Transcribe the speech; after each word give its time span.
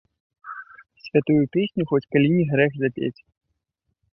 Святую 1.07 1.43
песню 1.57 1.83
хоць 1.91 2.01
калі 2.15 2.29
не 2.39 2.45
грэх 2.55 2.71
запець. 2.85 3.17